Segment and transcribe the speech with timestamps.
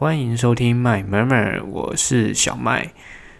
[0.00, 2.94] 欢迎收听麦 murmur，我是小麦。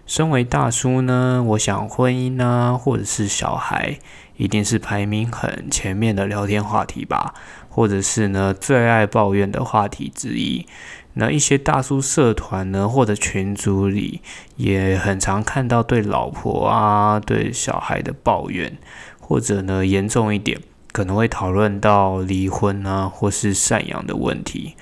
[0.04, 3.98] 身为大叔呢，我想婚姻呢，或者是小孩，
[4.36, 7.32] 一定是排名很前面的聊天话题吧，
[7.70, 10.66] 或者是呢最爱抱怨的话题之一。
[11.14, 14.20] 那一些大叔社团呢，或者群组里，
[14.56, 18.76] 也很常看到对老婆啊、对小孩的抱怨，
[19.18, 20.60] 或者呢严重一点，
[20.92, 24.74] 可能会讨论到离婚啊，或是赡养的问题。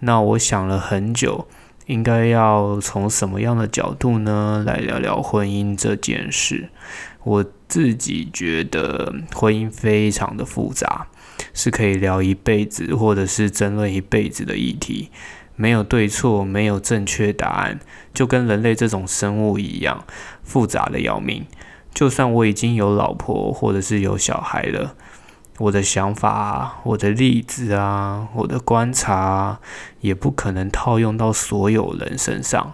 [0.00, 1.46] 那我想了很久，
[1.86, 6.68] 应该要从什么样的角度呢来聊聊婚姻这件事？
[7.24, 11.06] 我自己觉得婚姻非常的复杂，
[11.52, 15.10] 是可以聊一辈子，或者是争论一辈子的议题。
[15.54, 17.78] 没有对错，没有正确答案，
[18.14, 20.04] 就跟人类这种生物一样，
[20.42, 21.44] 复杂的要命。
[21.92, 24.94] 就算我已经有老婆，或者是有小孩了。
[25.60, 29.60] 我的想法啊、我的例子啊、我的观察啊，
[30.00, 32.72] 也不可能套用到所有人身上。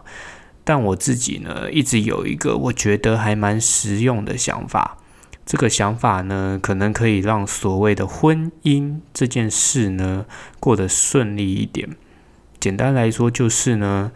[0.62, 4.98] 但我自己呢，一直有一个我觉得还蛮实用的想法。
[5.44, 10.24] 这个想法呢，可能可以让所谓的婚姻这件事呢，
[10.60, 11.96] 过得顺利一点。
[12.60, 14.12] 简单来说，就是呢，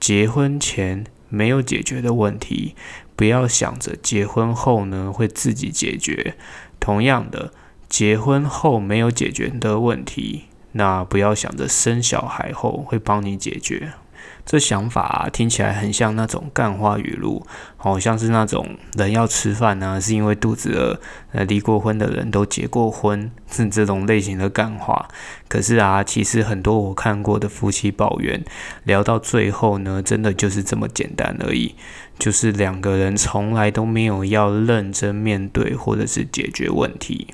[0.00, 2.74] 结婚前没有解决的问题，
[3.14, 6.36] 不要想着结婚后呢会自己解决。
[6.80, 7.52] 同样的。
[7.88, 13.92] 结婚后没有解决的问题，那不要想着生小孩后会帮你解决。
[14.46, 17.46] 这想法听起来很像那种干话语录，
[17.78, 21.00] 好像是那种人要吃饭呢，是因为肚子饿。
[21.32, 25.08] 呃，离过婚的人都结过婚，是这种类型的干话。
[25.48, 28.44] 可是啊，其实很多我看过的夫妻抱怨，
[28.84, 31.74] 聊到最后呢，真的就是这么简单而已，
[32.18, 37.28] 就是两个人从来都没有要认真面对或者是解决问题。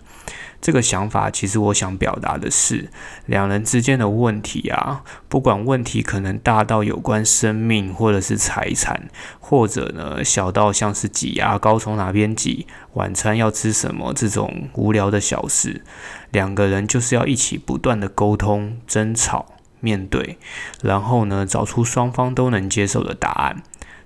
[0.61, 2.91] 这个想法其实我想表达的是，
[3.25, 9.09] 两人之间的问题啊，不管问题可能大到有关生命或者是财产，
[9.39, 15.83] 或者呢小到像是挤牙膏从哪边挤，晚餐要吃什么这种无聊的小事，
[16.31, 20.39] 两个人就是要一起不断的沟通、争吵、面对，
[20.83, 23.63] 然后呢找出双方都能接受的答案。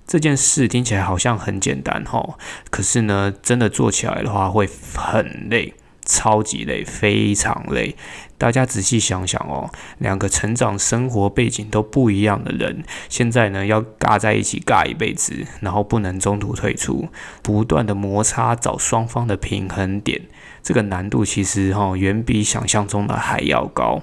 [0.07, 2.37] 这件事听起来好像很简单吼，
[2.69, 5.73] 可是呢真的做起来的话会很累。
[6.05, 7.95] 超级累，非常累。
[8.37, 17.07] 大家仔细想想哦，两个成长、生活背景都不一样的人，现在呢要尬在一起尬一辈子，然后不能中途退出，
[17.41, 20.21] 不断的摩擦，找双方的平衡点。
[20.61, 24.01] 这个难度其实哈远比想象中的还要高，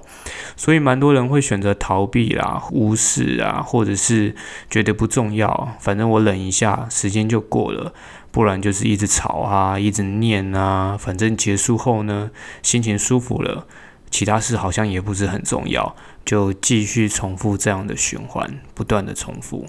[0.55, 4.33] 所以蛮多人会选择逃避啦、无视啊，或者是
[4.69, 7.93] 觉得不重要，反正我忍一下，时间就过了。
[8.33, 12.31] 不然就是一直吵啊，一直念啊，反正结束后呢，
[12.63, 13.67] 心情舒服了，
[14.09, 15.95] 其他事好像也不是很重要，
[16.25, 19.67] 就继续重复这样的循环，不断的重复。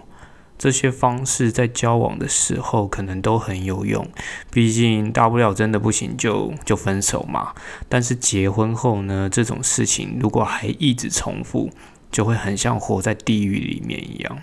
[0.56, 4.08] 这些方式在交往的时候可能都很有用，
[4.50, 7.52] 毕竟大不了真的不行就就分手嘛。
[7.90, 11.68] 但是结婚后呢，这种事情如果还一直重复，
[12.10, 14.38] 就会很像活在地狱里面一样。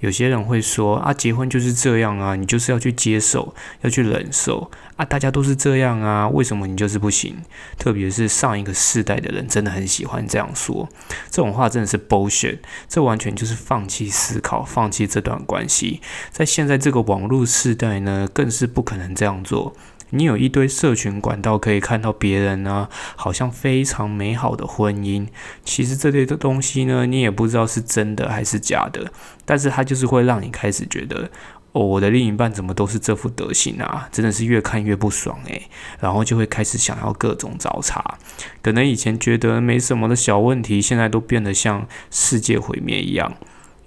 [0.00, 7.36] 有些人会说啊，结婚就是这样啊，你就是要去接受，要去忍受啊，大家都是这样啊，为什么你就是不行？
[7.78, 10.88] 特别是上一个世代的人，真的很喜欢这样说，
[11.30, 16.00] 这种话真的是 bullshit，这完全就是放弃思考，放弃这段关系。
[16.30, 19.74] 在现在这个网络时代呢，更是不可能这样做。
[20.10, 25.26] 你有一堆社群管道可以看到别人呢，好像非常美好的婚姻。
[25.64, 29.12] 其实这类的东西呢，你也不知道是真的还是假的。
[29.44, 31.30] 但是它就是会让你开始觉得，
[31.72, 34.08] 哦，我的另一半怎么都是这副德行啊？
[34.12, 35.68] 真的是越看越不爽诶。
[36.00, 38.18] 然后就会开始想要各种找茬。
[38.62, 43.34] 可能以前觉得没什么的小问题，现在都变得像世界毁灭一样。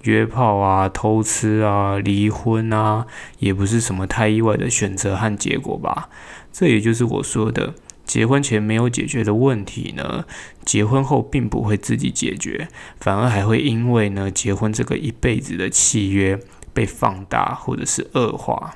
[0.03, 3.05] 约炮啊，偷吃啊，离婚啊，
[3.39, 6.09] 也不是什么太意外的选择和结果吧？
[6.51, 7.73] 这也就是我说的，
[8.05, 10.25] 结婚前没有解决的问题呢，
[10.65, 12.67] 结婚后并不会自己解决，
[12.99, 16.39] 反而还会因为呢，结婚这个一辈子的契约
[16.73, 18.75] 被放大或者是恶化。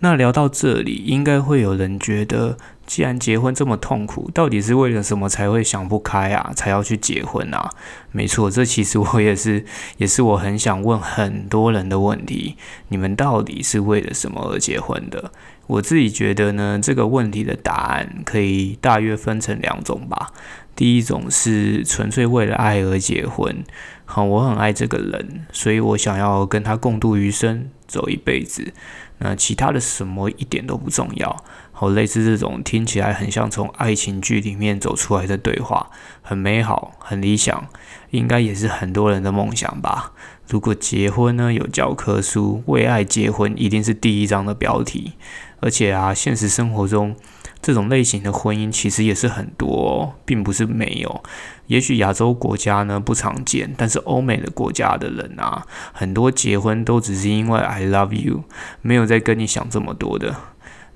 [0.00, 6.52] 那聊到这里，应该会有人觉得，既然结婚这么痛苦，到底是为了什么才会想不开啊？
[6.54, 7.70] 才要去结婚啊？
[8.12, 9.64] 没错，这其实我也是，
[9.96, 12.56] 也是我很想问很多人的问题：
[12.88, 15.32] 你们到底是为了什么而结婚的？
[15.66, 20.32] 我自己觉得呢，这个问题的答案可以大约分成两种吧。
[20.76, 23.64] 第一种是纯粹为了爱而结婚，
[24.04, 28.72] 好，我很爱这个人，所以我想要跟他共度余生，走一辈子。
[29.18, 31.44] 那其他的什么一点都不重要，
[31.78, 35.90] 好，类似这种听起来很像从爱情剧里面走出来的对话，
[36.22, 37.66] 很美好，很理想，
[38.12, 40.12] 应该也是很多人的梦想吧。
[40.48, 45.12] 如果结婚呢有教科书，为爱结婚一定是第一章的标题。
[45.60, 47.14] 而且啊，现实生活中
[47.60, 51.22] 这种类型的婚姻其实也是很多，并不是没有。
[51.66, 58.44] 也许亚洲国家呢不常见，但是欧美的国家的人啊，很多结婚都只是因为 I love you，
[58.80, 60.34] 没有在跟你想这么多的。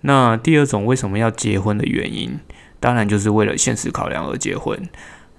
[0.02, 2.40] 那第二种为什么要结婚的原因，
[2.78, 4.88] 当然就是为了现实考量而结婚。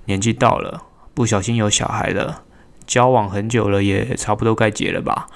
[0.05, 2.43] 年纪到了，不小心有小孩了，
[2.85, 5.27] 交往很久了，也差不多该结了吧？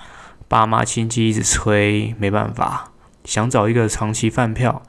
[0.47, 2.91] 爸妈亲戚一直催，没办法，
[3.23, 4.83] 想找一个长期饭票。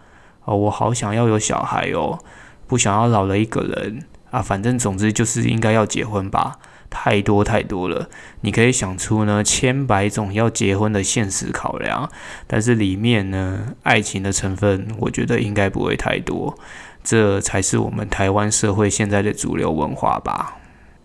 [0.45, 2.19] 哦，我好想要有小孩哦，
[2.67, 4.43] 不想要老了一个人啊。
[4.43, 6.59] 反正总之就是应该要结婚吧。
[6.91, 8.09] 太多太多了，
[8.41, 12.11] 你可以想出呢千百种要结婚的现实考量，
[12.47, 16.59] 但是里面呢爱情的成分，我觉得应该不会太多，
[17.05, 20.57] 这才是我们台湾社会现在的主流文化吧。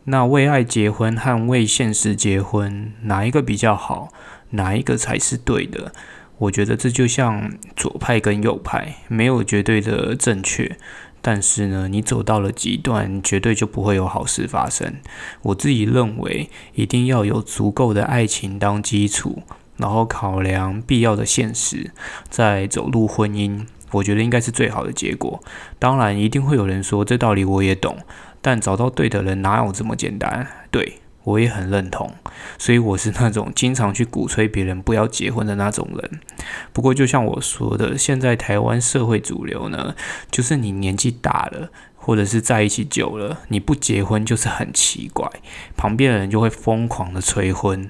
[0.06, 4.10] 那为爱结婚和为现实结婚，哪一个比较好？
[4.52, 5.92] 哪一个才是对的？
[6.40, 10.76] 我觉得这就像左派跟右派，没有绝对的正确。
[11.22, 14.96] 但是呢，你走到了极端，绝对就不会有好事发生。
[15.44, 19.44] 我自己认为，一定要有足够的爱情当基础，
[19.78, 21.92] 然后考量必要的现实，
[22.30, 25.44] 再走入婚姻，我觉得应该是最好的结果。
[25.78, 27.98] 当然，一定会有人说这道理我也懂，
[28.42, 30.48] 但找到对的人哪有这么简单？
[30.72, 31.01] 对。
[31.24, 32.12] 我也很认同，
[32.58, 36.20] 所以我是那种经常去鼓吹别人不要结婚的那种人。
[36.74, 39.96] 不过，就像我说的，现在台湾社会主流呢，
[40.32, 45.30] 就是你年纪大了，或者是在一起久了，你不结婚就是很奇怪，
[45.78, 47.88] 旁边的人就会疯狂的催婚。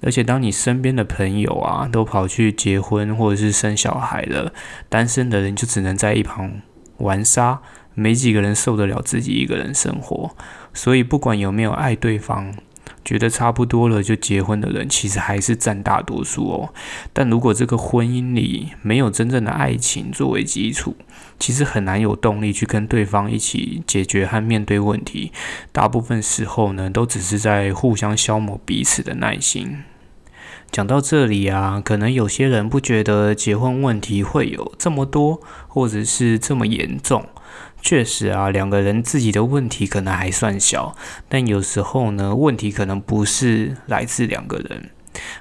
[0.00, 4.52] 而且，当你身边的朋友啊都跑去结婚或者是生小孩了，
[4.88, 6.62] 单身的人就只能在一旁
[6.98, 7.60] 玩沙，
[7.94, 10.36] 没几个人受得了自己一个人生活。
[10.72, 12.54] 所以，不管有没有爱对方。
[13.08, 16.74] 觉得差不多了就结婚的人，其实还是占大多数哦。
[17.14, 20.94] 但如果这个婚姻里没有真正的爱情作为基础，
[21.38, 25.32] 其实很难有动力去跟对方一起解决和面对问题。
[25.72, 29.84] 大部分时候呢，都只是在互相消磨彼此的耐心。
[30.70, 37.24] 讲到这里啊，可能有些人不觉得结婚问题会有这么多，或者是这么严重。
[37.88, 40.94] 确实啊，两个人自己的问题可能还算小，
[41.26, 44.90] 但有时候呢，问题可能不是来自两个人，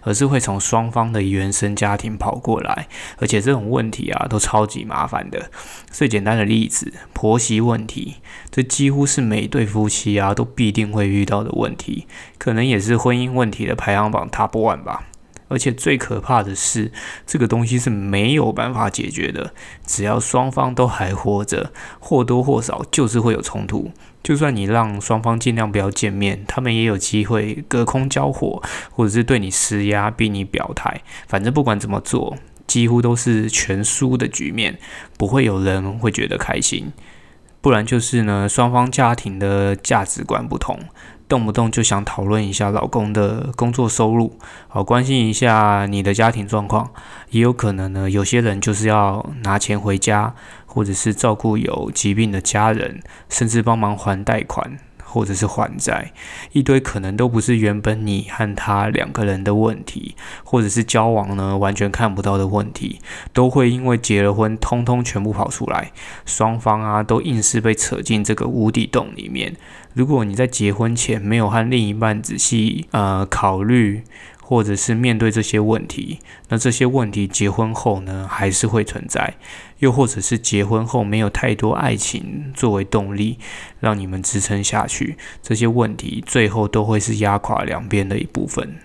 [0.04, 5.52] 而是会从双方的原生家庭跑过来，而且这种问题啊，都超级麻烦的。
[5.92, 8.16] 最简单的例子，婆媳问题，
[8.50, 12.08] 这几乎是每对夫妻啊都必定会遇到的问题，
[12.38, 15.04] 可能也是婚姻问题的排行榜 top one 吧。
[15.48, 16.92] 而且最可怕的是，
[17.26, 19.54] 这个东西是没有办法解决的。
[19.86, 23.92] 只要双方都还活着，或多或少就是会有冲突。
[24.24, 28.62] 就算你让双方尽量不要见面，他们也有机会隔空交火，
[28.92, 31.02] 或者是对你施压，逼你表态。
[31.28, 34.78] 反正不管怎么做，几乎都是全输的局面，
[35.18, 36.92] 不会有人会觉得开心。
[37.62, 40.78] 不然就是呢，双方家庭的价值观不同。
[41.28, 44.38] 动不动就想讨论一下老公的工作收入，
[44.68, 46.90] 好关心一下你的家庭状况，
[47.32, 50.34] 也有可能呢，有些人就是要拿钱回家，
[50.66, 54.78] 或者是照顾有疾病的家人，甚至帮忙还贷款。
[55.08, 56.12] 或者是还债，
[56.52, 63.00] 一堆可能都不是原本你和他两个人的问题，或者是交往呢完全看不到的问题，
[63.34, 65.92] 都会因为结了婚，通通全部跑出来，
[66.26, 69.56] 双方啊都硬是被扯进这个无底洞里面。
[69.94, 74.04] 如果你在结婚前没有和另一半仔细呃考虑。
[74.50, 79.34] 或者是面对这些问题，那这些问题结婚后呢还是会存在，
[79.80, 83.40] 又或者是结婚后没有太多爱情作为动力，
[83.82, 88.78] 让你们支撑下去，这些问题最后都会是压垮两边的一部分。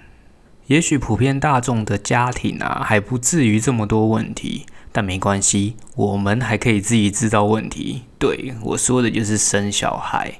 [0.66, 4.66] 也许普遍大众的家庭啊还不至于这么多问题。
[4.94, 8.02] 但没关系，我们还可以自己制造问题。
[8.18, 10.34] 对我说的就是生小孩，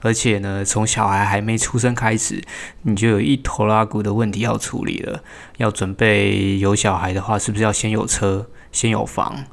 [0.00, 2.42] 而且呢，从小孩还没出生开始，
[2.84, 5.22] 你就有一头拉骨的问题要处理了。
[5.58, 9.44] 要准备有小孩的话，是不是要先有车，先有房？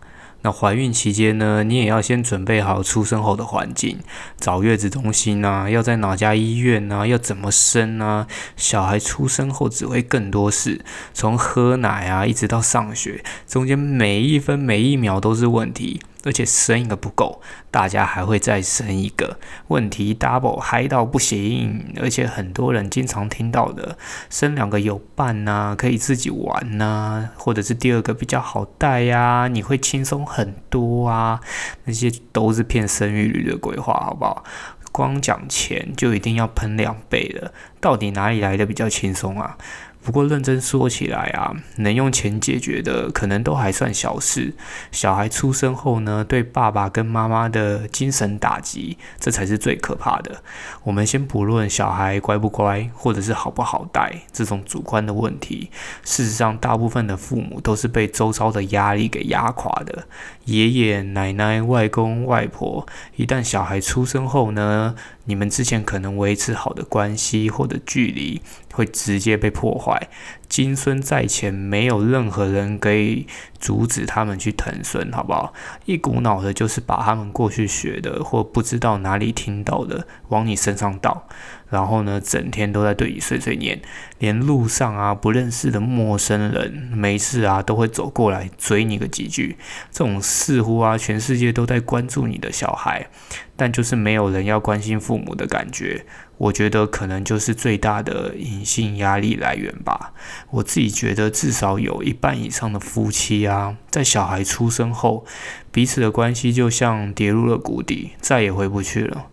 [0.45, 3.97] 那怀孕期间呢，你也要先准备好出生后的环境，
[4.39, 8.27] 找月子中心啊，要在哪家医院啊，要怎么生啊？
[8.55, 10.85] 小孩出生后只会更多事，
[11.15, 15.99] 从喝奶啊，一直到上学，中间每一分每一秒都是问题。
[16.25, 17.39] 而且生一个不够，
[17.71, 21.93] 大家还会再生一个，问题 double 嗨到不行。
[22.01, 23.97] 而且很多人经常听到的，
[24.29, 31.39] 生两个有伴呐，可以自己玩呐，或者是第二个比较好带呀，你会轻松很多啊，
[31.85, 34.43] 那些都是骗生育率的鬼话，好不好？
[34.91, 37.51] 光讲钱就一定要喷两倍了，
[37.81, 39.57] 到底哪里来的比较轻松啊？
[40.05, 44.53] 不过认真说起来啊，能用钱解决的可能都还算小事。
[44.91, 50.43] 小孩出生后呢，对爸爸跟妈妈的精神打击，这才是最可怕的。
[50.83, 55.71] 我们先不论小孩乖不乖，或者是好不好带这种主观的问题，
[56.03, 60.07] 事实上，大部分的父母都是被周遭的压力给压垮的。
[60.43, 62.85] 爷爷奶奶、外公外婆，
[63.15, 64.93] 一旦小孩出生后呢，
[65.25, 68.41] 你们之前可能维持好的关系或者距离，
[68.73, 70.09] 会直接被破坏。
[70.47, 73.25] 金孙在前，没有任何人可以
[73.59, 75.53] 阻止他们去腾孙，好不好？
[75.85, 81.27] 一股脑的就是把他们过去学的或不知道哪里听到的往你身上倒。
[81.75, 83.81] 然后呢，整天都在对你碎碎念，
[84.19, 89.57] 连路上啊不认识的陌生人，没事啊都会走过来追你个几句。
[89.91, 93.09] 这种似乎啊全世界都在关注你的小孩，
[93.57, 96.05] 但就是没有人要关心父母的感觉。
[96.37, 100.13] 我觉得可能就是最大的隐性压力来源吧。
[100.51, 105.25] 我自己觉得，至少有一半以上的夫妻啊，在小孩出生后，
[105.73, 109.27] 彼此的关系就像跌入了谷底，再也回不去了。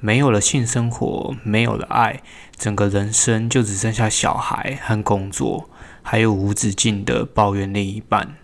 [0.00, 2.22] 没有了性生活，没有了爱，
[2.56, 5.68] 整个人生就只剩下小孩和工作，
[6.02, 8.36] 还有无止境的抱怨另一半。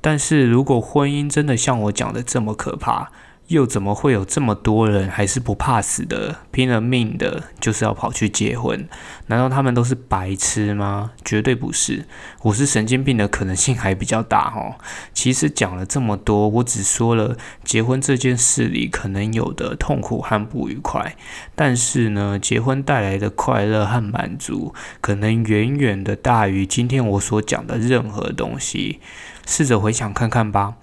[0.00, 3.12] 但是如果婚姻真的像我讲的这么可怕，
[3.50, 8.88] 又怎么会有这么多人还是不怕死的，拼了命的，就是要跑去结婚？
[9.26, 11.10] 难道他们都是白痴吗？
[11.24, 12.06] 绝对不是，
[12.42, 14.78] 我是神经病的可能性还比较大哦。
[15.12, 21.16] 其实讲了这么多，我只说了结婚这件事里可能有的痛苦和不愉快，
[21.56, 29.00] 但是呢，结婚带来的快乐和满足，可能远远的大于今天我所讲的任何东西。
[29.44, 30.74] 试着回想看看吧。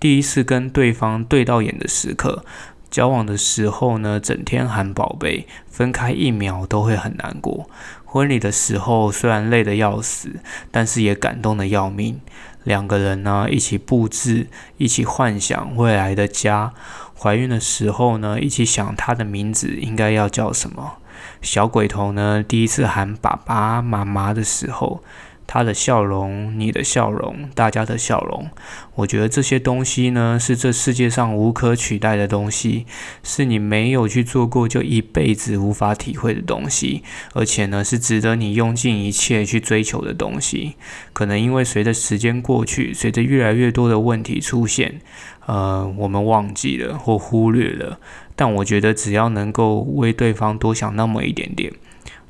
[0.00, 2.44] 第一次跟对方对到眼的时刻，
[2.88, 7.68] 交往的时候呢，整天喊宝贝，分开一秒都会很难过。
[8.04, 10.36] 婚礼的时候虽然累得要死，
[10.70, 12.20] 但是也感动得要命。
[12.62, 16.72] 两个人呢一起布置，一起幻想未来的家。
[17.18, 20.98] 怀孕的时候呢，一起想他的名字应该要叫什么。
[21.42, 25.02] 小鬼头呢第一次喊爸爸妈妈的时候。
[25.48, 28.50] 他的笑容，你的笑容，大家的笑容，
[28.96, 32.84] 我觉得这些东西呢，是这世界上无可取代的东西，
[33.22, 37.02] 是你没有去做过就一辈子无法体会的东西，
[37.32, 40.74] 而且呢，是值得你用尽一切去追求的东西。
[41.14, 45.00] 可能因为随着时间过去，随着越来越多的问题出现，
[45.46, 47.98] 呃，我们忘记了或忽略了。
[48.36, 51.72] 但我觉得，只要能够为对方多想那么一点点。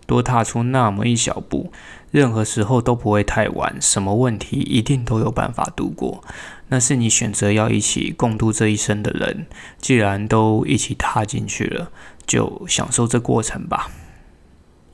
[0.07, 1.71] 多踏出那么一小步，
[2.11, 3.77] 任何时候都不会太晚。
[3.81, 6.23] 什么问题一定都有办法度过。
[6.69, 9.47] 那是你选择要一起共度这一生的人。
[9.79, 11.91] 既然都一起踏进去了，
[12.27, 13.91] 就享受这过程吧。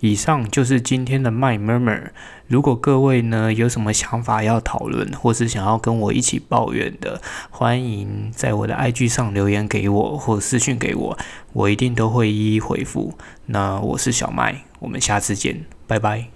[0.00, 2.10] 以上就是今天的 My Murmur。
[2.46, 11.18] 如果各位呢有什么想法要讨论，或是想要跟我一起抱怨的，欢迎在我的 IG 上留言给我，或私讯给我，
[11.54, 13.14] 我一定都会一一回复。
[13.46, 16.33] 那我是小麦，我们下次见，拜拜。